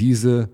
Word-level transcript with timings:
diese 0.00 0.48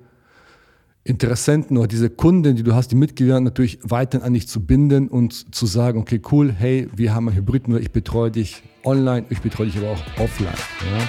Interessenten 1.04 1.76
oder 1.76 1.86
diese 1.86 2.10
Kunden, 2.10 2.56
die 2.56 2.64
du 2.64 2.74
hast, 2.74 2.88
die 2.88 2.96
Mitglieder 2.96 3.38
natürlich 3.38 3.78
weiterhin 3.82 4.26
an 4.26 4.34
dich 4.34 4.48
zu 4.48 4.66
binden 4.66 5.06
und 5.06 5.54
zu 5.54 5.66
sagen, 5.66 6.00
okay, 6.00 6.20
cool, 6.32 6.52
hey, 6.52 6.88
wir 6.96 7.14
haben 7.14 7.28
ein 7.28 7.36
Hybridmodell, 7.36 7.82
ich 7.82 7.92
betreue 7.92 8.32
dich 8.32 8.64
online, 8.84 9.24
ich 9.30 9.40
betreue 9.40 9.66
dich 9.66 9.76
aber 9.78 9.92
auch 9.92 10.02
offline. 10.18 10.48
Ja. 10.50 11.08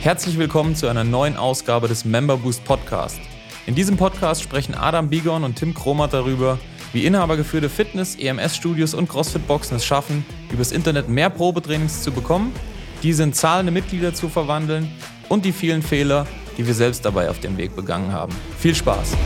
Herzlich 0.00 0.38
willkommen 0.38 0.74
zu 0.74 0.88
einer 0.88 1.04
neuen 1.04 1.36
Ausgabe 1.36 1.86
des 1.86 2.04
Member 2.04 2.36
Boost 2.36 2.64
Podcast. 2.64 3.20
In 3.66 3.76
diesem 3.76 3.96
Podcast 3.96 4.42
sprechen 4.42 4.74
Adam 4.74 5.08
Bigon 5.08 5.44
und 5.44 5.54
Tim 5.54 5.72
Kromat 5.72 6.12
darüber, 6.12 6.58
wie 6.92 7.04
inhabergeführte 7.04 7.68
Fitness-, 7.68 8.16
EMS-Studios 8.16 8.92
und 8.94 9.08
CrossFit-Boxen 9.08 9.76
es 9.76 9.84
schaffen, 9.84 10.24
übers 10.52 10.72
Internet 10.72 11.08
mehr 11.08 11.30
Probetrainings 11.30 12.02
zu 12.02 12.10
bekommen, 12.10 12.52
diese 13.04 13.22
in 13.22 13.32
zahlende 13.32 13.70
Mitglieder 13.70 14.14
zu 14.14 14.28
verwandeln 14.28 14.88
und 15.28 15.44
die 15.44 15.52
vielen 15.52 15.82
Fehler, 15.82 16.26
die 16.56 16.66
wir 16.66 16.74
selbst 16.74 17.04
dabei 17.04 17.28
auf 17.28 17.40
dem 17.40 17.56
Weg 17.56 17.76
begangen 17.76 18.12
haben. 18.12 18.32
Viel 18.58 18.74
Spaß! 18.74 19.16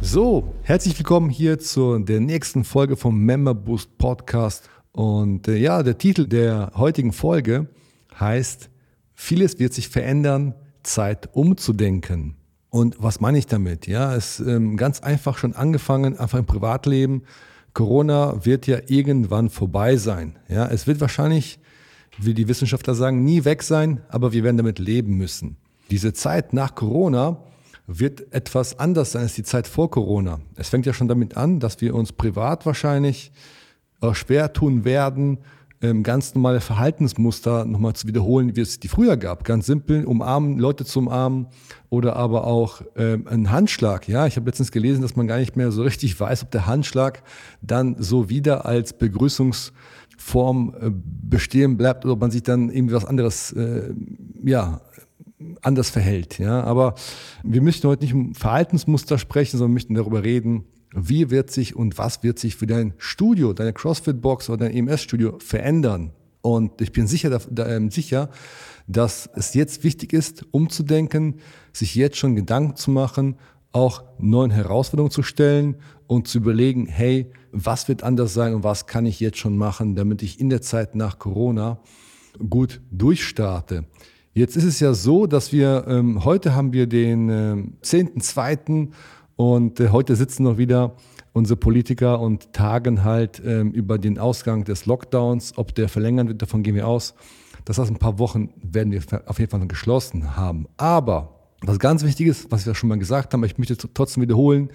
So, 0.00 0.54
herzlich 0.62 0.98
willkommen 0.98 1.30
hier 1.30 1.58
zu 1.58 1.98
der 1.98 2.20
nächsten 2.20 2.64
Folge 2.64 2.96
vom 2.96 3.18
Member 3.18 3.54
Boost 3.54 3.96
Podcast. 3.98 4.68
Und 4.92 5.48
äh, 5.48 5.56
ja, 5.56 5.82
der 5.82 5.98
Titel 5.98 6.26
der 6.26 6.72
heutigen 6.76 7.12
Folge 7.12 7.68
heißt 8.18 8.70
Vieles 9.14 9.58
wird 9.58 9.72
sich 9.72 9.88
verändern, 9.88 10.54
Zeit 10.82 11.30
umzudenken. 11.32 12.36
Und 12.68 12.96
was 12.98 13.20
meine 13.20 13.38
ich 13.38 13.46
damit? 13.46 13.86
Ja, 13.86 14.14
es 14.14 14.40
ist 14.40 14.46
ähm, 14.46 14.76
ganz 14.76 15.00
einfach 15.00 15.38
schon 15.38 15.54
angefangen, 15.54 16.18
einfach 16.18 16.38
im 16.38 16.44
Privatleben. 16.44 17.22
Corona 17.72 18.44
wird 18.44 18.66
ja 18.66 18.78
irgendwann 18.86 19.48
vorbei 19.48 19.96
sein. 19.96 20.38
Ja, 20.48 20.66
es 20.66 20.86
wird 20.86 21.00
wahrscheinlich, 21.00 21.58
wie 22.18 22.34
die 22.34 22.48
Wissenschaftler 22.48 22.94
sagen, 22.94 23.24
nie 23.24 23.44
weg 23.44 23.62
sein, 23.62 24.02
aber 24.08 24.32
wir 24.32 24.44
werden 24.44 24.58
damit 24.58 24.78
leben 24.78 25.16
müssen. 25.16 25.56
Diese 25.90 26.12
Zeit 26.12 26.52
nach 26.52 26.74
Corona 26.74 27.38
wird 27.86 28.32
etwas 28.32 28.78
anders 28.78 29.12
sein 29.12 29.22
als 29.22 29.34
die 29.34 29.44
Zeit 29.44 29.66
vor 29.66 29.90
Corona. 29.90 30.40
Es 30.56 30.68
fängt 30.68 30.86
ja 30.86 30.92
schon 30.92 31.08
damit 31.08 31.36
an, 31.36 31.60
dass 31.60 31.80
wir 31.80 31.94
uns 31.94 32.12
privat 32.12 32.66
wahrscheinlich 32.66 33.32
äh, 34.02 34.12
schwer 34.12 34.52
tun 34.52 34.84
werden, 34.84 35.38
ähm, 35.82 36.02
ganz 36.02 36.34
normale 36.34 36.60
Verhaltensmuster 36.60 37.64
nochmal 37.64 37.92
zu 37.94 38.08
wiederholen, 38.08 38.56
wie 38.56 38.62
es 38.62 38.80
die 38.80 38.88
früher 38.88 39.16
gab. 39.16 39.44
Ganz 39.44 39.66
simpel, 39.66 40.04
umarmen, 40.04 40.58
Leute 40.58 40.84
zu 40.84 41.00
umarmen 41.00 41.48
oder 41.90 42.16
aber 42.16 42.46
auch 42.46 42.80
ähm, 42.96 43.26
ein 43.28 43.50
Handschlag. 43.50 44.08
Ja, 44.08 44.26
ich 44.26 44.36
habe 44.36 44.46
letztens 44.46 44.72
gelesen, 44.72 45.02
dass 45.02 45.16
man 45.16 45.26
gar 45.26 45.38
nicht 45.38 45.54
mehr 45.54 45.70
so 45.70 45.82
richtig 45.82 46.18
weiß, 46.18 46.44
ob 46.44 46.50
der 46.50 46.66
Handschlag 46.66 47.22
dann 47.60 47.96
so 47.98 48.30
wieder 48.30 48.64
als 48.64 48.94
Begrüßungsform 48.94 50.74
äh, 50.80 50.90
bestehen 50.90 51.76
bleibt 51.76 52.04
oder 52.04 52.14
ob 52.14 52.20
man 52.20 52.30
sich 52.30 52.42
dann 52.42 52.70
irgendwie 52.70 52.94
was 52.94 53.04
anderes 53.04 53.52
äh, 53.52 53.92
ja, 54.44 54.80
anders 55.66 55.90
verhält. 55.90 56.38
Ja? 56.38 56.62
Aber 56.62 56.94
wir 57.42 57.60
möchten 57.60 57.88
heute 57.88 58.04
nicht 58.04 58.14
um 58.14 58.34
Verhaltensmuster 58.34 59.18
sprechen, 59.18 59.58
sondern 59.58 59.74
möchten 59.74 59.94
darüber 59.94 60.22
reden, 60.22 60.64
wie 60.94 61.30
wird 61.30 61.50
sich 61.50 61.76
und 61.76 61.98
was 61.98 62.22
wird 62.22 62.38
sich 62.38 62.56
für 62.56 62.66
dein 62.66 62.94
Studio, 62.96 63.52
deine 63.52 63.72
CrossFit-Box 63.72 64.48
oder 64.48 64.68
dein 64.68 64.74
EMS-Studio 64.74 65.38
verändern. 65.40 66.12
Und 66.40 66.80
ich 66.80 66.92
bin 66.92 67.06
sicher, 67.06 67.40
da, 67.50 67.66
äh, 67.66 67.90
sicher, 67.90 68.30
dass 68.86 69.28
es 69.34 69.52
jetzt 69.54 69.82
wichtig 69.82 70.12
ist, 70.12 70.46
umzudenken, 70.52 71.40
sich 71.72 71.94
jetzt 71.96 72.16
schon 72.16 72.36
Gedanken 72.36 72.76
zu 72.76 72.92
machen, 72.92 73.36
auch 73.72 74.04
neuen 74.18 74.52
Herausforderungen 74.52 75.10
zu 75.10 75.22
stellen 75.22 75.76
und 76.06 76.28
zu 76.28 76.38
überlegen, 76.38 76.86
hey, 76.86 77.30
was 77.52 77.88
wird 77.88 78.04
anders 78.04 78.32
sein 78.32 78.54
und 78.54 78.64
was 78.64 78.86
kann 78.86 79.06
ich 79.06 79.20
jetzt 79.20 79.38
schon 79.38 79.58
machen, 79.58 79.96
damit 79.96 80.22
ich 80.22 80.40
in 80.40 80.48
der 80.48 80.62
Zeit 80.62 80.94
nach 80.94 81.18
Corona 81.18 81.80
gut 82.48 82.80
durchstarte. 82.90 83.84
Jetzt 84.36 84.54
ist 84.54 84.64
es 84.64 84.80
ja 84.80 84.92
so, 84.92 85.26
dass 85.26 85.50
wir, 85.50 85.86
ähm, 85.88 86.26
heute 86.26 86.54
haben 86.54 86.74
wir 86.74 86.86
den 86.86 87.30
äh, 87.30 87.56
10.2. 87.82 88.90
und 89.34 89.80
äh, 89.80 89.88
heute 89.88 90.14
sitzen 90.14 90.42
noch 90.42 90.58
wieder 90.58 90.94
unsere 91.32 91.56
Politiker 91.56 92.20
und 92.20 92.52
tagen 92.52 93.02
halt 93.02 93.40
ähm, 93.42 93.72
über 93.72 93.96
den 93.96 94.18
Ausgang 94.18 94.64
des 94.64 94.84
Lockdowns, 94.84 95.54
ob 95.56 95.74
der 95.74 95.88
verlängert 95.88 96.28
wird, 96.28 96.42
davon 96.42 96.62
gehen 96.62 96.74
wir 96.74 96.86
aus. 96.86 97.14
Das 97.64 97.78
heißt, 97.78 97.90
ein 97.90 97.96
paar 97.96 98.18
Wochen 98.18 98.50
werden 98.62 98.92
wir 98.92 99.00
auf 99.24 99.38
jeden 99.38 99.50
Fall 99.50 99.60
noch 99.60 99.68
geschlossen 99.68 100.36
haben. 100.36 100.66
Aber 100.76 101.40
was 101.62 101.78
ganz 101.78 102.04
wichtig 102.04 102.26
ist, 102.26 102.52
was 102.52 102.66
wir 102.66 102.74
schon 102.74 102.90
mal 102.90 102.98
gesagt 102.98 103.32
haben, 103.32 103.42
ich 103.42 103.56
möchte 103.56 103.74
trotzdem 103.94 104.22
wiederholen, 104.22 104.68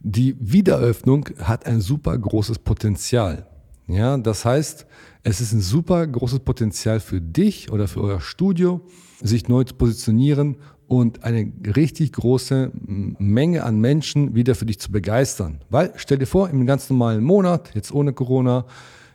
die 0.00 0.34
Wiedereröffnung 0.40 1.28
hat 1.42 1.66
ein 1.66 1.82
super 1.82 2.16
großes 2.16 2.60
Potenzial. 2.60 3.46
Ja, 3.88 4.18
das 4.18 4.44
heißt, 4.44 4.86
es 5.22 5.40
ist 5.40 5.52
ein 5.52 5.62
super 5.62 6.06
großes 6.06 6.40
Potenzial 6.40 7.00
für 7.00 7.22
dich 7.22 7.72
oder 7.72 7.88
für 7.88 8.02
euer 8.02 8.20
Studio, 8.20 8.82
sich 9.20 9.48
neu 9.48 9.64
zu 9.64 9.74
positionieren 9.74 10.58
und 10.86 11.24
eine 11.24 11.50
richtig 11.74 12.12
große 12.12 12.70
Menge 12.74 13.64
an 13.64 13.80
Menschen 13.80 14.34
wieder 14.34 14.54
für 14.54 14.66
dich 14.66 14.78
zu 14.78 14.92
begeistern. 14.92 15.60
Weil 15.70 15.92
stell 15.96 16.18
dir 16.18 16.26
vor, 16.26 16.50
im 16.50 16.66
ganz 16.66 16.90
normalen 16.90 17.24
Monat, 17.24 17.70
jetzt 17.74 17.92
ohne 17.92 18.12
Corona, 18.12 18.66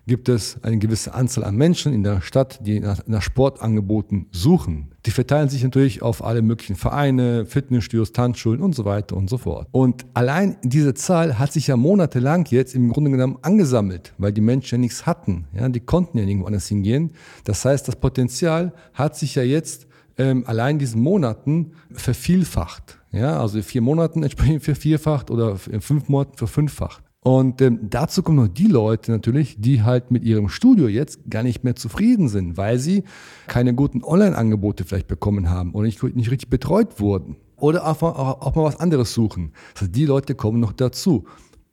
gibt 0.06 0.30
es 0.30 0.62
eine 0.64 0.78
gewisse 0.78 1.14
Anzahl 1.14 1.44
an 1.44 1.56
Menschen 1.56 1.94
in 1.94 2.04
der 2.04 2.22
Stadt, 2.22 2.60
die 2.66 2.80
nach, 2.80 3.00
nach 3.08 3.22
Sportangeboten 3.22 4.28
suchen. 4.32 4.90
Die 5.06 5.12
verteilen 5.12 5.50
sich 5.50 5.64
natürlich 5.64 6.02
auf 6.02 6.24
alle 6.24 6.42
möglichen 6.42 6.76
Vereine, 6.76 7.46
Fitnessstudios, 7.46 8.12
Tanzschulen 8.12 8.62
und 8.62 8.76
so 8.76 8.86
weiter 8.86 9.16
und 9.16 9.30
so 9.30 9.38
fort. 9.38 9.68
Und 9.72 10.06
allein 10.14 10.58
diese 10.64 10.94
Zahl 10.94 11.40
hat 11.40 11.54
sich 11.54 11.68
ja 11.68 11.78
monatelang 11.78 12.46
jetzt 12.50 12.76
im 12.76 12.92
Grunde 12.92 13.12
genommen 13.12 13.38
angesammelt, 13.42 14.14
weil 14.18 14.34
die 14.34 14.42
Menschen 14.42 14.76
ja 14.76 14.80
nichts 14.80 15.06
hatten. 15.06 15.46
Ja, 15.54 15.68
die 15.70 15.80
konnten 15.80 16.18
ja 16.18 16.26
nirgendwo 16.26 16.48
anders 16.48 16.68
hingehen. 16.68 17.12
Das 17.44 17.64
heißt, 17.64 17.88
das 17.88 17.96
Potenzial 17.96 18.74
hat 18.94 19.16
sich 19.18 19.36
ja 19.36 19.44
jetzt 19.44 19.88
ähm, 20.18 20.44
allein 20.46 20.80
diesen 20.80 21.02
Monaten 21.02 21.72
vervielfacht. 21.92 23.00
Ja, 23.12 23.40
also 23.40 23.58
in 23.58 23.64
vier 23.64 23.82
Monaten 23.82 24.24
entsprechend 24.24 24.64
vervierfacht 24.64 25.30
oder 25.30 25.58
in 25.70 25.82
fünf 25.82 26.10
Monaten 26.10 26.36
verfünffacht. 26.36 27.03
Und 27.24 27.62
ähm, 27.62 27.80
dazu 27.90 28.22
kommen 28.22 28.38
noch 28.38 28.50
die 28.50 28.68
Leute 28.68 29.12
natürlich, 29.12 29.56
die 29.58 29.82
halt 29.82 30.12
mit 30.12 30.24
ihrem 30.24 30.50
Studio 30.50 30.90
jetzt 30.90 31.20
gar 31.30 31.42
nicht 31.42 31.64
mehr 31.64 31.76
zufrieden 31.76 32.28
sind, 32.28 32.58
weil 32.58 32.80
sie 32.80 33.04
keine 33.48 33.74
guten 33.74 34.04
Online-Angebote 34.04 34.84
vielleicht 34.84 35.08
bekommen 35.08 35.50
haben 35.50 35.72
oder 35.72 35.86
nicht, 35.86 36.04
nicht 36.04 36.32
richtig 36.32 36.50
betreut 36.50 37.00
wurden. 37.00 37.38
Oder 37.56 37.88
auch, 37.88 38.02
auch, 38.04 38.42
auch 38.42 38.56
mal 38.56 38.66
was 38.66 38.80
anderes 38.80 39.14
suchen. 39.14 39.54
Also 39.74 39.88
die 39.88 40.06
Leute 40.06 40.36
kommen 40.36 40.60
noch 40.60 40.74
dazu. 40.74 41.24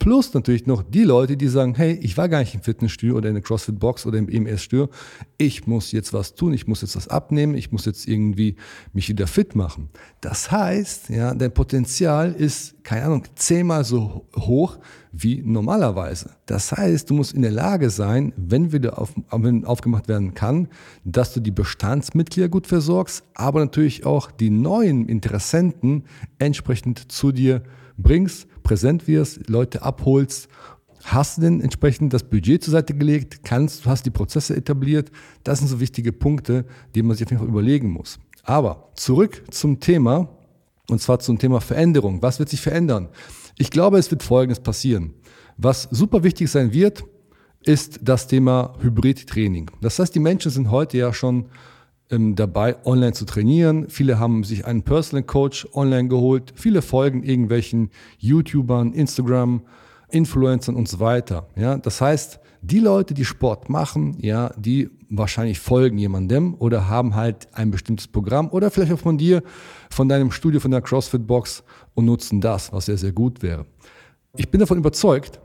Plus 0.01 0.33
natürlich 0.33 0.67
noch 0.67 0.83
die 0.83 1.05
Leute, 1.05 1.37
die 1.37 1.49
sagen, 1.49 1.75
hey, 1.75 1.93
ich 2.01 2.17
war 2.17 2.31
gar 2.31 2.39
nicht 2.39 2.55
im 2.55 2.63
Fitnessstudio 2.63 3.19
oder 3.19 3.29
in 3.29 3.35
der 3.35 3.43
CrossFit-Box 3.43 4.07
oder 4.07 4.17
im 4.17 4.31
EMS-Studio. 4.31 4.89
Ich 5.37 5.67
muss 5.67 5.93
jetzt 5.93 6.15
was 6.15 6.35
tun, 6.35 6.55
ich 6.55 6.67
muss 6.67 6.81
jetzt 6.81 6.97
was 6.97 7.07
abnehmen, 7.07 7.55
ich 7.55 7.71
muss 7.71 7.85
jetzt 7.85 8.09
irgendwie 8.09 8.57
mich 8.95 9.11
wieder 9.11 9.27
fit 9.27 9.55
machen. 9.55 9.91
Das 10.23 10.51
heißt, 10.51 11.11
ja, 11.11 11.35
dein 11.35 11.53
Potenzial 11.53 12.33
ist, 12.33 12.83
keine 12.83 13.05
Ahnung, 13.05 13.25
zehnmal 13.35 13.85
so 13.85 14.27
hoch 14.35 14.79
wie 15.13 15.43
normalerweise. 15.45 16.31
Das 16.47 16.73
heißt, 16.73 17.11
du 17.11 17.15
musst 17.15 17.35
in 17.35 17.43
der 17.43 17.51
Lage 17.51 17.91
sein, 17.91 18.33
wenn 18.39 18.73
wieder 18.73 18.99
auf, 18.99 19.13
wenn 19.31 19.67
aufgemacht 19.67 20.09
werden 20.09 20.33
kann, 20.33 20.69
dass 21.05 21.35
du 21.35 21.41
die 21.41 21.51
Bestandsmitglieder 21.51 22.49
gut 22.49 22.67
versorgst, 22.67 23.23
aber 23.35 23.61
natürlich 23.61 24.07
auch 24.07 24.31
die 24.31 24.49
neuen 24.49 25.11
Interessenten 25.11 26.05
entsprechend 26.39 27.13
zu 27.13 27.33
dir 27.33 27.63
bringst 28.03 28.47
präsent 28.63 29.07
wirst, 29.09 29.49
Leute 29.49 29.83
abholst. 29.83 30.49
Hast 31.05 31.39
du 31.39 31.43
denn 31.43 31.61
entsprechend 31.61 32.13
das 32.13 32.25
Budget 32.25 32.63
zur 32.63 32.73
Seite 32.73 32.95
gelegt? 32.95 33.43
Kannst, 33.43 33.87
hast 33.87 34.05
die 34.05 34.11
Prozesse 34.11 34.55
etabliert? 34.55 35.11
Das 35.45 35.59
sind 35.59 35.69
so 35.69 35.81
wichtige 35.81 36.13
Punkte, 36.13 36.67
die 36.95 37.03
man 37.03 37.17
sich 37.17 37.27
auf 37.27 37.31
jeden 37.31 37.41
Fall 37.41 37.49
überlegen 37.49 37.91
muss. 37.91 38.19
Aber 38.45 38.91
zurück 38.95 39.43
zum 39.51 39.81
Thema, 39.81 40.29
und 40.89 41.01
zwar 41.01 41.19
zum 41.21 41.39
Thema 41.39 41.61
Veränderung. 41.61 42.21
Was 42.23 42.39
wird 42.39 42.49
sich 42.49 42.61
verändern? 42.61 43.09
Ich 43.57 43.71
glaube, 43.71 43.99
es 43.99 44.11
wird 44.11 44.23
Folgendes 44.23 44.61
passieren. 44.61 45.15
Was 45.57 45.89
super 45.91 46.23
wichtig 46.23 46.51
sein 46.51 46.73
wird, 46.73 47.05
ist 47.63 48.01
das 48.03 48.27
Thema 48.27 48.75
Hybrid-Training. 48.81 49.71
Das 49.81 49.99
heißt, 49.99 50.15
die 50.15 50.21
Menschen 50.21 50.51
sind 50.51 50.71
heute 50.71 50.99
ja 50.99 51.13
schon 51.13 51.47
ähm, 52.11 52.35
dabei, 52.35 52.77
online 52.85 53.13
zu 53.13 53.25
trainieren. 53.25 53.89
Viele 53.89 54.19
haben 54.19 54.45
sich 54.45 54.67
einen 54.67 54.83
Personal 54.83 55.23
Coach 55.23 55.67
online 55.73 56.09
geholt. 56.09 56.53
Viele 56.55 56.83
folgen 56.83 57.23
irgendwelchen 57.23 57.91
YouTubern, 58.19 58.93
Instagram, 58.93 59.63
Influencern 60.11 60.77
und 60.77 60.89
so 60.89 61.01
weiter. 61.01 61.49
Ja, 61.57 61.79
das 61.79 62.01
heißt, 62.01 62.41
die 62.63 62.81
Leute, 62.81 63.15
die 63.15 63.25
Sport 63.25 63.71
machen, 63.71 64.17
ja, 64.21 64.53
die 64.57 64.91
wahrscheinlich 65.09 65.59
folgen 65.59 65.99
jemandem 65.99 66.55
oder 66.59 66.89
haben 66.89 67.15
halt 67.15 67.49
ein 67.53 67.71
bestimmtes 67.71 68.07
Programm 68.07 68.49
oder 68.51 68.71
vielleicht 68.71 68.93
auch 68.93 68.99
von 68.99 69.19
dir, 69.19 69.43
von 69.91 70.09
deinem 70.09 70.31
Studio, 70.31 70.61
von 70.61 70.71
der 70.71 70.83
CrossFit 70.83 71.27
Box 71.27 71.65
und 71.95 72.05
nutzen 72.05 72.41
das, 72.41 72.73
was 72.73 72.87
sehr, 72.87 72.99
sehr 72.99 73.13
gut 73.13 73.43
wäre. 73.43 73.67
Ich 74.37 74.51
bin 74.51 74.61
davon 74.61 74.79
überzeugt, 74.79 75.41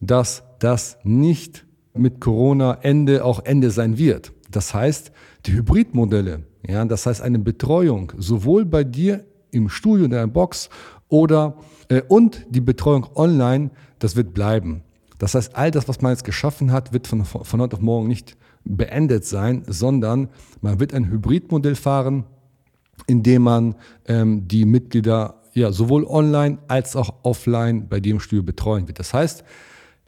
dass 0.00 0.42
das 0.58 0.98
nicht 1.02 1.66
mit 1.94 2.20
Corona 2.20 2.78
Ende 2.82 3.24
auch 3.24 3.44
Ende 3.44 3.70
sein 3.70 3.98
wird. 3.98 4.32
Das 4.50 4.72
heißt, 4.72 5.12
die 5.46 5.52
Hybridmodelle, 5.52 6.44
ja, 6.66 6.84
das 6.84 7.06
heißt 7.06 7.22
eine 7.22 7.38
Betreuung 7.38 8.12
sowohl 8.18 8.64
bei 8.64 8.84
dir 8.84 9.24
im 9.50 9.68
Studio 9.68 10.04
in 10.04 10.10
deiner 10.10 10.26
Box 10.26 10.68
oder 11.08 11.56
äh, 11.88 12.02
und 12.08 12.46
die 12.50 12.60
Betreuung 12.60 13.06
online, 13.14 13.70
das 13.98 14.16
wird 14.16 14.34
bleiben. 14.34 14.82
Das 15.18 15.34
heißt, 15.34 15.54
all 15.54 15.70
das, 15.70 15.88
was 15.88 16.00
man 16.00 16.12
jetzt 16.12 16.24
geschaffen 16.24 16.72
hat, 16.72 16.92
wird 16.92 17.06
von, 17.06 17.24
von 17.24 17.60
heute 17.60 17.76
auf 17.76 17.82
morgen 17.82 18.08
nicht 18.08 18.36
beendet 18.64 19.24
sein, 19.24 19.62
sondern 19.66 20.28
man 20.60 20.80
wird 20.80 20.94
ein 20.94 21.10
Hybridmodell 21.10 21.74
fahren. 21.74 22.24
indem 23.06 23.42
man 23.42 23.74
ähm, 24.06 24.46
die 24.46 24.64
Mitglieder 24.64 25.42
ja 25.54 25.72
sowohl 25.72 26.04
online 26.04 26.58
als 26.68 26.96
auch 26.96 27.14
offline 27.22 27.88
bei 27.88 28.00
dem 28.00 28.20
Studio 28.20 28.42
betreuen 28.42 28.86
wird. 28.86 28.98
Das 28.98 29.14
heißt, 29.14 29.44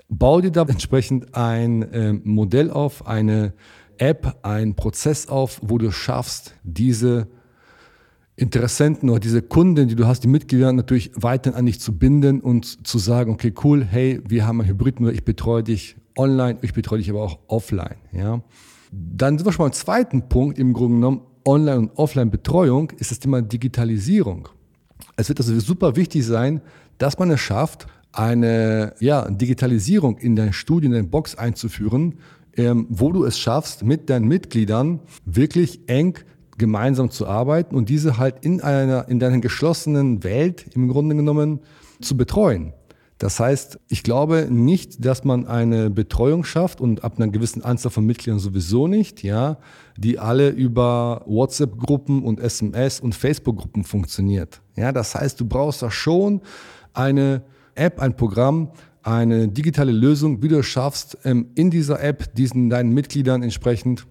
bau 0.08 0.40
dir 0.40 0.50
da 0.50 0.62
entsprechend 0.62 1.35
ein 1.35 1.82
äh, 1.82 2.12
Modell 2.12 2.70
auf, 2.70 3.06
eine 3.06 3.55
App, 3.99 4.39
einen 4.43 4.75
Prozess 4.75 5.29
auf, 5.29 5.61
wo 5.62 5.79
du 5.79 5.91
schaffst, 5.91 6.55
diese 6.62 7.29
Interessenten 8.37 9.11
oder 9.11 9.21
diese 9.21 9.43
Kunden, 9.43 9.89
die 9.89 9.94
du 9.94 10.06
hast, 10.06 10.25
die 10.25 10.29
Mitglieder 10.29 10.73
natürlich 10.73 11.12
weiterhin 11.15 11.59
an 11.59 11.67
dich 11.67 11.81
zu 11.81 11.97
binden 11.97 12.41
und 12.41 12.87
zu 12.87 12.99
sagen, 12.99 13.33
okay, 13.33 13.53
cool, 13.62 13.85
hey, 13.85 14.21
wir 14.27 14.47
haben 14.47 14.61
ein 14.61 14.67
Hybridmodell, 14.67 15.15
ich 15.15 15.25
betreue 15.25 15.62
dich 15.62 15.97
online, 16.17 16.59
ich 16.62 16.73
betreue 16.73 16.99
dich 16.99 17.11
aber 17.11 17.23
auch 17.23 17.39
offline. 17.49 17.97
Ja. 18.12 18.43
Dann 18.91 19.39
sind 19.39 19.47
wir 19.47 19.53
schon 19.53 19.65
mal 19.65 19.69
im 19.69 19.75
zweiten 19.75 20.29
Punkt, 20.29 20.59
im 20.59 20.73
Grunde 20.73 20.97
genommen, 20.97 21.21
Online- 21.45 21.79
und 21.79 21.99
Offline-Betreuung, 21.99 22.91
ist 22.99 23.11
das 23.11 23.19
Thema 23.19 23.43
Digitalisierung. 23.43 24.49
Es 25.17 25.29
wird 25.29 25.41
also 25.41 25.59
super 25.61 25.97
wichtig 25.97 26.25
sein, 26.25 26.61
dass 26.99 27.19
man 27.19 27.31
es 27.31 27.41
schafft, 27.41 27.87
eine 28.12 28.95
ja, 29.00 29.29
Digitalisierung 29.31 30.19
in 30.19 30.37
dein 30.37 30.53
Studio, 30.53 30.88
in 30.88 30.93
deine 30.93 31.09
Box 31.09 31.35
einzuführen, 31.35 32.19
ähm, 32.56 32.87
wo 32.90 33.12
du 33.12 33.25
es 33.25 33.38
schaffst, 33.38 33.84
mit 33.84 34.10
deinen 34.10 34.28
Mitgliedern 34.28 35.00
wirklich 35.25 35.88
eng 35.88 36.19
gemeinsam 36.58 37.10
zu 37.10 37.26
arbeiten 37.26 37.75
und 37.75 37.88
diese 37.88 38.19
halt 38.19 38.44
in 38.44 38.60
einer, 38.60 39.08
in 39.08 39.19
deiner 39.19 39.40
geschlossenen 39.40 40.22
Welt 40.22 40.66
im 40.75 40.88
Grunde 40.88 41.16
genommen 41.16 41.60
zu 42.00 42.16
betreuen. 42.16 42.72
Das 43.22 43.38
heißt, 43.38 43.78
ich 43.88 44.02
glaube 44.02 44.49
nicht, 44.50 45.04
dass 45.04 45.22
man 45.22 45.46
eine 45.46 45.90
Betreuung 45.90 46.43
schafft 46.43 46.81
und 46.81 47.04
ab 47.04 47.14
einer 47.16 47.28
gewissen 47.28 47.62
Anzahl 47.62 47.93
von 47.93 48.04
Mitgliedern 48.04 48.40
sowieso 48.40 48.88
nicht, 48.88 49.22
ja, 49.22 49.58
die 49.96 50.19
alle 50.19 50.49
über 50.49 51.22
WhatsApp-Gruppen 51.26 52.25
und 52.25 52.40
SMS 52.40 52.99
und 52.99 53.14
Facebook-Gruppen 53.14 53.84
funktioniert. 53.84 54.60
Ja, 54.75 54.90
das 54.90 55.14
heißt, 55.14 55.38
du 55.38 55.46
brauchst 55.46 55.82
da 55.82 55.90
schon 55.93 56.40
eine 56.94 57.44
App, 57.76 58.00
ein 58.00 58.16
Programm, 58.16 58.70
eine 59.02 59.49
digitale 59.49 59.93
Lösung, 59.93 60.43
wie 60.43 60.49
du 60.49 60.58
es 60.58 60.66
schaffst, 60.66 61.19
ähm, 61.25 61.49
in 61.54 61.70
dieser 61.70 62.02
App 62.02 62.34
diesen 62.34 62.70
deinen 62.70 62.93
Mitgliedern 62.93 63.43
entsprechend 63.43 64.06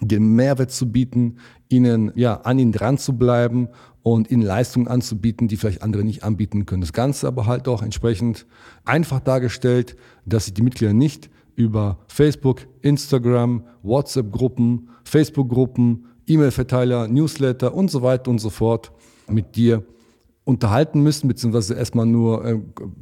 den 0.00 0.34
Mehrwert 0.34 0.70
zu 0.70 0.90
bieten, 0.90 1.38
ihnen 1.68 2.12
ja 2.14 2.34
an 2.42 2.58
ihnen 2.58 2.72
dran 2.72 2.98
zu 2.98 3.16
bleiben 3.16 3.68
und 4.02 4.30
ihnen 4.30 4.42
Leistungen 4.42 4.88
anzubieten, 4.88 5.48
die 5.48 5.56
vielleicht 5.56 5.82
andere 5.82 6.04
nicht 6.04 6.22
anbieten 6.22 6.66
können. 6.66 6.82
Das 6.82 6.92
Ganze 6.92 7.26
aber 7.26 7.46
halt 7.46 7.66
auch 7.66 7.82
entsprechend 7.82 8.46
einfach 8.84 9.20
dargestellt, 9.20 9.96
dass 10.24 10.44
sich 10.44 10.54
die 10.54 10.62
Mitglieder 10.62 10.92
nicht 10.92 11.30
über 11.56 11.98
Facebook, 12.08 12.66
Instagram, 12.82 13.64
WhatsApp-Gruppen, 13.82 14.90
Facebook-Gruppen, 15.04 16.06
E-Mail-Verteiler, 16.26 17.08
Newsletter 17.08 17.74
und 17.74 17.90
so 17.90 18.02
weiter 18.02 18.30
und 18.30 18.38
so 18.38 18.50
fort 18.50 18.92
mit 19.28 19.56
dir 19.56 19.82
unterhalten 20.46 21.02
müssen, 21.02 21.26
beziehungsweise 21.26 21.74
erstmal 21.74 22.06
nur 22.06 22.44
äh, 22.44 22.60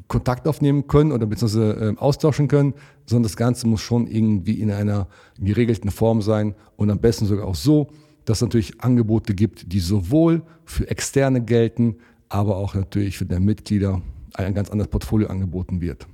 Kontakt 0.09 0.49
aufnehmen 0.49 0.87
können 0.87 1.13
oder 1.13 1.27
beziehungsweise 1.27 1.95
äh, 1.95 2.01
austauschen 2.01 2.49
können, 2.49 2.73
sondern 3.05 3.25
das 3.25 3.37
Ganze 3.37 3.69
muss 3.69 3.83
schon 3.83 4.07
irgendwie 4.07 4.63
in 4.63 4.71
einer 4.71 5.09
geregelten 5.39 5.91
Form 5.91 6.23
sein 6.23 6.55
und 6.77 6.91
am 6.91 6.99
besten 6.99 7.27
sogar 7.27 7.47
auch 7.47 7.55
so, 7.55 7.89
dass 8.25 8.39
es 8.39 8.43
natürlich 8.43 8.81
Angebote 8.81 9.35
gibt, 9.35 9.75
die 9.75 9.81
sowohl 9.81 10.43
für 10.65 10.89
Externe 10.89 11.43
gelten, 11.43 11.97
aber 12.31 12.57
auch 12.57 12.75
natürlich 12.75 13.19
für 13.19 13.27
deine 13.27 13.45
Mitglieder 13.45 14.01
ein 14.33 14.55
ganz 14.55 14.71
anderes 14.71 14.91
Portfolio 14.91 15.29
angeboten 15.29 15.83
wird. 15.83 16.07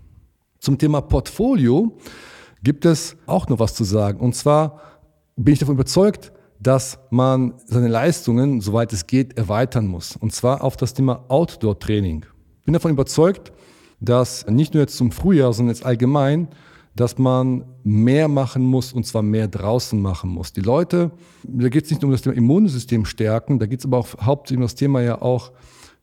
Zum 0.59 0.79
Thema 0.79 1.01
Portfolio 1.01 1.97
gibt 2.65 2.85
es 2.85 3.17
auch 3.27 3.49
noch 3.49 3.61
was 3.61 3.75
zu 3.75 3.85
sagen. 3.85 4.19
Und 4.19 4.35
zwar 4.35 4.81
bin 5.37 5.53
ich 5.53 5.61
davon 5.61 5.77
überzeugt, 5.77 6.33
dass 6.61 6.99
man 7.11 7.55
seine 7.65 7.89
Leistungen, 7.89 8.61
soweit 8.61 8.93
es 8.93 9.07
geht, 9.07 9.39
erweitern 9.39 9.87
muss. 9.87 10.17
Und 10.17 10.33
zwar 10.33 10.63
auf 10.63 10.77
das 10.77 10.93
Thema 10.93 11.25
Outdoor-Training. 11.29 12.27
Ich 12.59 12.65
bin 12.67 12.75
davon 12.75 12.91
überzeugt, 12.91 13.51
dass 13.99 14.47
nicht 14.47 14.75
nur 14.75 14.83
jetzt 14.83 14.97
zum 14.97 15.11
Frühjahr, 15.11 15.53
sondern 15.53 15.75
jetzt 15.75 15.85
allgemein, 15.85 16.49
dass 16.95 17.17
man 17.19 17.65
mehr 17.83 18.29
machen 18.29 18.63
muss 18.63 18.93
und 18.93 19.07
zwar 19.07 19.23
mehr 19.23 19.49
draußen 19.49 20.01
machen 20.01 20.31
muss. 20.31 20.53
Die 20.53 20.61
Leute, 20.61 21.13
da 21.45 21.69
geht 21.69 21.85
es 21.85 21.91
nicht 21.91 22.03
nur 22.03 22.09
um 22.09 22.13
das 22.13 22.23
Thema 22.23 22.37
Immunsystem 22.37 23.07
stärken, 23.07 23.59
da 23.59 23.67
geht 23.67 23.81
es 23.81 23.87
aber 23.87 23.99
auch 23.99 24.09
hauptsächlich 24.21 24.59
um 24.59 24.63
das 24.63 24.75
Thema 24.75 25.01
ja 25.01 25.23
auch 25.23 25.53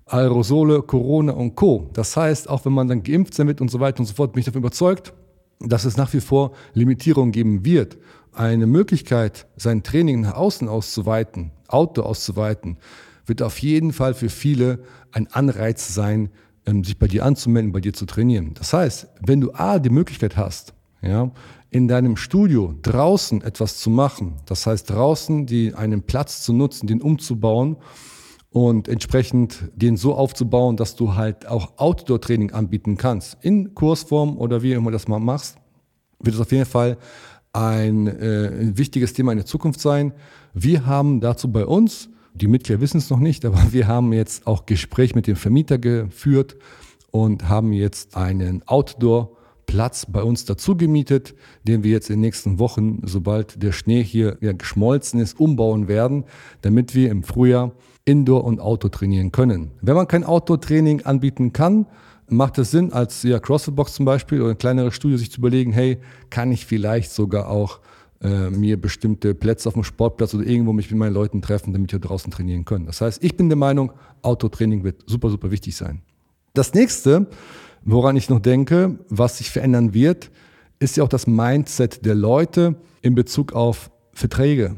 Aerosole, 0.06 0.82
Corona 0.82 1.34
und 1.34 1.56
Co. 1.56 1.90
Das 1.94 2.16
heißt, 2.16 2.50
auch 2.50 2.66
wenn 2.66 2.74
man 2.74 2.88
dann 2.88 3.04
geimpft 3.04 3.34
sein 3.34 3.48
wird 3.48 3.62
und 3.62 3.70
so 3.70 3.80
weiter 3.80 4.00
und 4.00 4.06
so 4.06 4.14
fort, 4.14 4.34
bin 4.34 4.40
ich 4.40 4.46
davon 4.46 4.62
überzeugt, 4.62 5.14
dass 5.60 5.86
es 5.86 5.98
nach 5.98 6.14
wie 6.14 6.22
vor 6.22 6.52
Limitierungen 6.74 7.32
geben 7.32 7.66
wird 7.66 7.98
eine 8.38 8.68
Möglichkeit, 8.68 9.48
sein 9.56 9.84
Training 9.84 10.22
nach 10.22 10.36
außen 10.36 10.68
auszuweiten, 10.68 11.52
Outdoor 11.68 12.06
auszuweiten, 12.06 12.78
wird 13.26 13.42
auf 13.42 13.60
jeden 13.60 13.94
Fall 13.94 14.14
für 14.14 14.30
viele 14.30 14.80
ein 15.12 15.28
Anreiz 15.28 15.94
sein, 15.94 16.30
ähm, 16.66 16.84
sich 16.84 16.98
bei 16.98 17.08
dir 17.08 17.26
anzumelden, 17.26 17.72
bei 17.72 17.82
dir 17.82 17.94
zu 17.94 18.06
trainieren. 18.06 18.54
Das 18.54 18.74
heißt, 18.74 19.08
wenn 19.22 19.42
du 19.42 19.54
A, 19.54 19.80
die 19.80 19.90
Möglichkeit 19.90 20.38
hast, 20.38 20.74
ja, 21.02 21.32
in 21.70 21.88
deinem 21.88 22.16
Studio 22.16 22.74
draußen 22.82 23.42
etwas 23.42 23.78
zu 23.78 23.90
machen, 23.90 24.36
das 24.46 24.66
heißt 24.66 24.90
draußen 24.90 25.46
die, 25.46 25.74
einen 25.74 26.04
Platz 26.04 26.42
zu 26.44 26.54
nutzen, 26.54 26.88
den 26.88 27.02
umzubauen 27.02 27.78
und 28.52 28.88
entsprechend 28.88 29.70
den 29.76 29.98
so 29.98 30.16
aufzubauen, 30.16 30.78
dass 30.78 30.96
du 30.96 31.16
halt 31.16 31.48
auch 31.48 31.78
Outdoor-Training 31.78 32.52
anbieten 32.52 32.98
kannst, 32.98 33.38
in 33.42 33.76
Kursform 33.76 34.38
oder 34.38 34.64
wie 34.64 34.74
immer 34.74 34.92
das 34.92 35.08
mal 35.08 35.20
machst, 35.20 35.58
wird 36.20 36.36
es 36.36 36.42
auf 36.42 36.52
jeden 36.52 36.66
Fall 36.66 36.98
ein, 37.54 38.08
äh, 38.08 38.78
wichtiges 38.78 39.14
Thema 39.14 39.32
in 39.32 39.38
der 39.38 39.46
Zukunft 39.46 39.80
sein. 39.80 40.14
Wir 40.54 40.86
haben 40.86 41.22
dazu 41.22 41.52
bei 41.52 41.66
uns, 41.66 42.10
die 42.34 42.48
Mitglieder 42.48 42.82
wissen 42.82 42.98
es 42.98 43.10
noch 43.10 43.20
nicht, 43.20 43.46
aber 43.46 43.72
wir 43.72 43.88
haben 43.88 44.14
jetzt 44.14 44.46
auch 44.48 44.66
Gespräch 44.66 45.16
mit 45.16 45.28
dem 45.28 45.36
Vermieter 45.36 45.78
geführt 45.78 46.56
und 47.12 47.50
haben 47.50 47.74
jetzt 47.74 48.16
einen 48.16 48.62
Outdoor 48.68 49.38
Platz 49.66 50.06
bei 50.06 50.24
uns 50.24 50.46
dazu 50.46 50.78
gemietet, 50.78 51.36
den 51.64 51.84
wir 51.84 51.92
jetzt 51.92 52.10
in 52.10 52.16
den 52.16 52.22
nächsten 52.22 52.58
Wochen, 52.58 53.02
sobald 53.04 53.62
der 53.62 53.74
Schnee 53.74 54.04
hier 54.04 54.38
ja, 54.40 54.54
geschmolzen 54.54 55.20
ist, 55.20 55.40
umbauen 55.40 55.88
werden, 55.88 56.24
damit 56.62 56.96
wir 56.96 57.12
im 57.12 57.24
Frühjahr 57.24 57.74
Indoor 58.06 58.46
und 58.46 58.62
Outdoor 58.62 58.92
trainieren 58.92 59.34
können. 59.34 59.72
Wenn 59.82 59.96
man 59.96 60.08
kein 60.08 60.24
Outdoor-Training 60.24 61.02
anbieten 61.02 61.52
kann, 61.52 61.86
macht 62.30 62.58
es 62.58 62.72
Sinn, 62.72 62.92
als 62.92 63.24
ja, 63.24 63.40
CrossFit-Box 63.40 63.96
zum 63.96 64.06
Beispiel 64.06 64.42
oder 64.42 64.52
ein 64.52 64.58
kleineres 64.58 64.96
Studio 64.96 65.18
sich 65.18 65.32
zu 65.32 65.40
überlegen, 65.40 65.72
hey, 65.72 66.00
kann 66.30 66.52
ich 66.52 66.66
vielleicht 66.66 67.12
sogar 67.12 67.50
auch 67.50 67.80
äh, 68.22 68.50
mir 68.50 68.80
bestimmte 68.80 69.36
Plätze 69.36 69.68
auf 69.70 69.74
dem 69.74 69.84
Sportplatz 69.84 70.34
oder 70.34 70.46
irgendwo 70.46 70.74
mich 70.74 70.90
mit 70.90 71.00
meinen 71.00 71.14
Leuten 71.14 71.42
treffen, 71.42 71.74
damit 71.74 71.92
wir 71.92 72.00
draußen 72.00 72.32
trainieren 72.32 72.66
können. 72.66 72.86
Das 72.86 73.02
heißt, 73.02 73.24
ich 73.24 73.38
bin 73.38 73.50
der 73.50 73.58
Meinung, 73.58 73.92
Autotraining 74.22 74.84
wird 74.84 75.04
super, 75.06 75.30
super 75.30 75.52
wichtig 75.52 75.76
sein. 75.76 76.02
Das 76.54 76.74
nächste, 76.74 77.28
woran 77.84 78.16
ich 78.16 78.30
noch 78.30 78.40
denke, 78.40 78.98
was 79.10 79.38
sich 79.38 79.52
verändern 79.52 79.94
wird, 79.94 80.32
ist 80.80 80.98
ja 80.98 81.04
auch 81.04 81.10
das 81.10 81.28
Mindset 81.28 82.06
der 82.06 82.16
Leute 82.16 82.76
in 83.02 83.16
Bezug 83.16 83.54
auf 83.54 83.92
Verträge. 84.14 84.76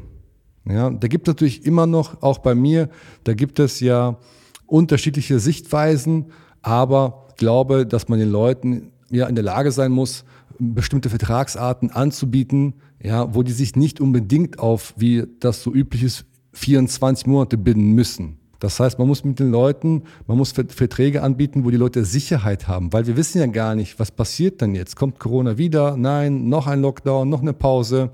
Ja, 0.66 0.90
da 0.90 1.08
gibt 1.08 1.26
es 1.26 1.32
natürlich 1.32 1.64
immer 1.64 1.86
noch, 1.86 2.22
auch 2.22 2.38
bei 2.38 2.54
mir, 2.54 2.90
da 3.24 3.32
gibt 3.32 3.58
es 3.58 3.80
ja 3.80 4.18
unterschiedliche 4.66 5.40
Sichtweisen, 5.40 6.26
aber 6.62 7.26
glaube, 7.40 7.84
dass 7.84 8.08
man 8.08 8.20
den 8.20 8.30
Leuten 8.30 8.92
ja 9.10 9.26
in 9.26 9.34
der 9.34 9.42
Lage 9.42 9.72
sein 9.72 9.90
muss, 9.90 10.24
bestimmte 10.60 11.08
Vertragsarten 11.08 11.90
anzubieten, 11.90 12.74
ja, 13.02 13.34
wo 13.34 13.42
die 13.42 13.52
sich 13.52 13.74
nicht 13.74 14.00
unbedingt 14.00 14.60
auf, 14.60 14.94
wie 14.96 15.24
das 15.40 15.62
so 15.62 15.72
üblich 15.72 16.04
ist, 16.04 16.26
24 16.52 17.26
Monate 17.26 17.56
binden 17.58 17.92
müssen. 17.92 18.36
Das 18.60 18.78
heißt, 18.78 18.98
man 18.98 19.08
muss 19.08 19.24
mit 19.24 19.40
den 19.40 19.50
Leuten, 19.50 20.02
man 20.26 20.36
muss 20.36 20.52
Verträge 20.52 21.22
anbieten, 21.22 21.64
wo 21.64 21.70
die 21.70 21.78
Leute 21.78 22.04
Sicherheit 22.04 22.68
haben, 22.68 22.92
weil 22.92 23.06
wir 23.06 23.16
wissen 23.16 23.38
ja 23.38 23.46
gar 23.46 23.74
nicht, 23.74 23.98
was 23.98 24.10
passiert 24.10 24.60
dann 24.60 24.74
jetzt. 24.74 24.96
Kommt 24.96 25.18
Corona 25.18 25.56
wieder? 25.56 25.96
Nein, 25.96 26.48
noch 26.48 26.66
ein 26.66 26.82
Lockdown, 26.82 27.28
noch 27.28 27.40
eine 27.40 27.54
Pause. 27.54 28.10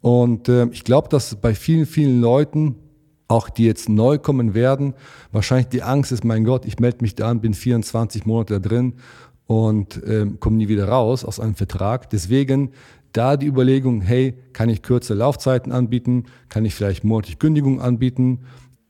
Und 0.00 0.48
äh, 0.48 0.66
ich 0.70 0.84
glaube, 0.84 1.08
dass 1.08 1.34
bei 1.34 1.54
vielen, 1.54 1.86
vielen 1.86 2.20
Leuten 2.20 2.76
auch 3.28 3.48
die 3.48 3.64
jetzt 3.64 3.88
neu 3.88 4.18
kommen 4.18 4.54
werden, 4.54 4.94
wahrscheinlich 5.32 5.68
die 5.68 5.82
Angst 5.82 6.12
ist, 6.12 6.24
mein 6.24 6.44
Gott, 6.44 6.66
ich 6.66 6.78
melde 6.78 6.98
mich 7.00 7.14
da 7.14 7.30
an, 7.30 7.40
bin 7.40 7.54
24 7.54 8.26
Monate 8.26 8.60
da 8.60 8.68
drin 8.68 8.94
und 9.46 10.00
ähm, 10.06 10.40
komme 10.40 10.56
nie 10.56 10.68
wieder 10.68 10.88
raus 10.88 11.24
aus 11.24 11.40
einem 11.40 11.54
Vertrag. 11.54 12.10
Deswegen 12.10 12.70
da 13.12 13.36
die 13.36 13.46
Überlegung, 13.46 14.00
hey, 14.00 14.34
kann 14.52 14.68
ich 14.68 14.82
kürze 14.82 15.14
Laufzeiten 15.14 15.72
anbieten, 15.72 16.24
kann 16.48 16.64
ich 16.64 16.74
vielleicht 16.74 17.04
monatlich 17.04 17.38
Kündigung 17.38 17.80
anbieten? 17.80 18.40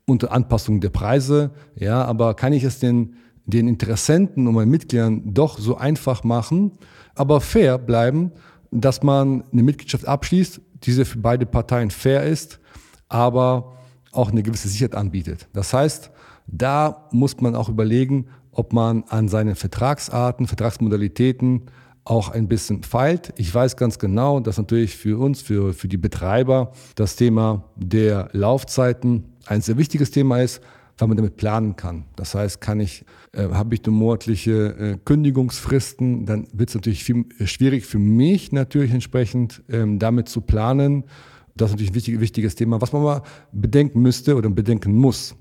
Unter 0.07 0.31
Anpassung 0.31 0.81
der 0.81 0.89
Preise, 0.89 1.51
ja, 1.75 2.03
aber 2.05 2.35
kann 2.35 2.53
ich 2.53 2.63
es 2.63 2.79
den, 2.79 3.15
den 3.45 3.67
Interessenten 3.67 4.47
und 4.47 4.53
meinen 4.53 4.69
Mitgliedern 4.69 5.33
doch 5.33 5.57
so 5.57 5.77
einfach 5.77 6.23
machen, 6.23 6.73
aber 7.15 7.41
fair 7.41 7.77
bleiben, 7.77 8.31
dass 8.71 9.01
man 9.01 9.43
eine 9.51 9.63
Mitgliedschaft 9.63 10.07
abschließt, 10.07 10.61
diese 10.83 11.05
für 11.05 11.19
beide 11.19 11.45
Parteien 11.45 11.89
fair 11.89 12.23
ist, 12.23 12.59
aber 13.07 13.77
auch 14.15 14.31
eine 14.31 14.43
gewisse 14.43 14.67
Sicherheit 14.67 14.95
anbietet. 14.95 15.47
Das 15.53 15.73
heißt, 15.73 16.11
da 16.47 17.07
muss 17.11 17.39
man 17.41 17.55
auch 17.55 17.69
überlegen, 17.69 18.27
ob 18.51 18.73
man 18.73 19.03
an 19.09 19.27
seinen 19.27 19.55
Vertragsarten, 19.55 20.47
Vertragsmodalitäten 20.47 21.63
auch 22.05 22.29
ein 22.29 22.47
bisschen 22.47 22.83
feilt. 22.83 23.33
Ich 23.35 23.53
weiß 23.53 23.77
ganz 23.77 23.97
genau, 23.97 24.39
dass 24.39 24.57
natürlich 24.57 24.95
für 24.95 25.19
uns, 25.19 25.41
für, 25.41 25.73
für 25.73 25.87
die 25.87 25.97
Betreiber, 25.97 26.71
das 26.93 27.15
Thema 27.15 27.65
der 27.75 28.29
Laufzeiten 28.31 29.25
ein 29.47 29.61
sehr 29.61 29.77
wichtiges 29.77 30.11
Thema 30.11 30.41
ist, 30.41 30.61
weil 30.97 31.07
man 31.07 31.17
damit 31.17 31.35
planen 31.35 31.75
kann. 31.75 32.05
Das 32.15 32.35
heißt, 32.35 32.61
kann 32.61 32.79
ich, 32.79 33.03
äh, 33.33 33.49
habe 33.49 33.75
ich 33.75 33.83
eine 33.83 33.95
monatliche 33.95 34.67
äh, 34.77 34.97
Kündigungsfristen, 35.03 36.25
dann 36.25 36.47
wird 36.53 36.69
es 36.69 36.75
natürlich 36.75 37.03
viel, 37.03 37.25
äh, 37.39 37.47
schwierig 37.47 37.85
für 37.85 37.99
mich 37.99 38.51
natürlich 38.51 38.91
entsprechend 38.91 39.63
ähm, 39.69 39.99
damit 39.99 40.29
zu 40.29 40.41
planen. 40.41 41.03
Das 41.55 41.69
ist 41.69 41.73
natürlich 41.73 41.91
ein 41.91 41.95
wichtig, 41.95 42.19
wichtiges 42.19 42.55
Thema, 42.55 42.81
was 42.81 42.91
man 42.91 43.03
mal 43.03 43.21
bedenken 43.51 44.01
müsste 44.01 44.35
oder 44.35 44.49
bedenken 44.49 44.93
muss. 44.95 45.35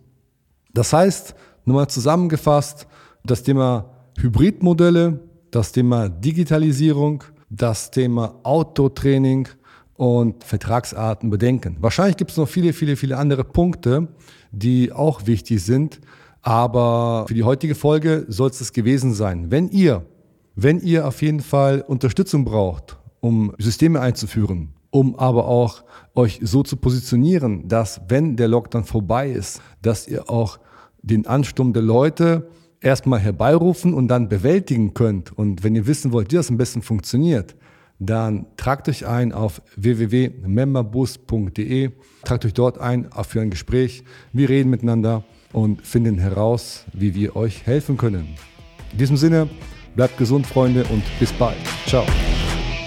Das 0.73 0.93
heißt, 0.93 1.35
nochmal 1.65 1.89
zusammengefasst, 1.89 2.87
das 3.25 3.43
Thema 3.43 3.91
Hybridmodelle, 4.19 5.21
das 5.51 5.73
Thema 5.73 6.09
Digitalisierung, 6.09 7.25
das 7.51 7.91
Thema 7.91 8.39
Autotraining 8.43 9.49
und 9.95 10.43
Vertragsarten 10.45 11.31
bedenken. 11.31 11.77
Wahrscheinlich 11.81 12.17
gibt 12.17 12.31
es 12.33 12.37
noch 12.37 12.49
viele, 12.49 12.73
viele, 12.73 12.97
viele 12.97 13.17
andere 13.17 13.45
Punkte, 13.45 14.09
die 14.51 14.93
auch 14.93 15.27
wichtig 15.27 15.63
sind. 15.65 16.01
Aber 16.43 17.25
für 17.27 17.35
die 17.35 17.45
heutige 17.45 17.75
Folge 17.75 18.27
soll 18.29 18.51
es 18.51 18.59
das 18.59 18.73
gewesen 18.73 19.15
sein. 19.15 19.51
Wenn 19.51 19.71
ihr, 19.71 20.05
wenn 20.55 20.81
ihr 20.81 21.09
auf 21.09 21.23
jeden 21.23 21.41
Fall 21.41 21.81
Unterstützung 21.81 22.45
braucht, 22.45 22.99
um 23.21 23.55
Systeme 23.59 24.01
einzuführen, 24.01 24.75
um 24.95 25.17
aber 25.17 25.49
auch 25.49 25.83
euch 26.15 26.39
so 26.41 26.63
zu 26.63 26.77
positionieren, 26.77 27.67
dass 27.67 28.01
wenn 28.07 28.37
der 28.37 28.47
Lockdown 28.47 28.85
vorbei 28.85 29.29
ist, 29.29 29.61
dass 29.83 30.07
ihr 30.07 30.31
auch 30.31 30.61
den 31.03 31.27
Ansturm 31.27 31.73
der 31.73 31.83
Leute 31.83 32.49
erstmal 32.81 33.19
herbeirufen 33.19 33.93
und 33.93 34.07
dann 34.07 34.29
bewältigen 34.29 34.95
könnt. 34.95 35.37
Und 35.37 35.65
wenn 35.65 35.75
ihr 35.75 35.89
wissen 35.89 36.13
wollt, 36.13 36.31
wie 36.31 36.37
das 36.37 36.49
am 36.49 36.59
besten 36.59 36.81
funktioniert, 36.81 37.57
dann 37.99 38.47
tragt 38.57 38.89
euch 38.89 39.05
ein 39.05 39.33
auf 39.33 39.63
www.memberboost.de, 39.75 41.91
tragt 42.25 42.45
euch 42.45 42.55
dort 42.55 42.79
ein 42.79 43.11
für 43.27 43.41
ein 43.41 43.51
Gespräch. 43.51 44.05
Wir 44.33 44.49
reden 44.49 44.71
miteinander 44.71 45.25
und 45.53 45.83
finden 45.83 46.19
heraus, 46.19 46.85
wie 46.93 47.17
wir 47.17 47.35
euch 47.35 47.67
helfen 47.67 47.97
können. 47.97 48.37
In 48.93 48.99
diesem 48.99 49.17
Sinne, 49.17 49.49
bleibt 49.97 50.19
gesund, 50.19 50.47
Freunde, 50.47 50.85
und 50.85 51.03
bis 51.19 51.33
bald. 51.33 51.57
Ciao. 51.87 52.05